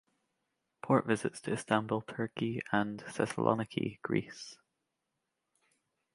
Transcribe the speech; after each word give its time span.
Port 0.81 1.05
visits 1.05 1.39
to 1.41 1.51
Istanbul, 1.53 2.01
Turkey 2.01 2.59
and 2.71 3.01
Thessaloniki, 3.03 4.01
Greece. 4.01 4.57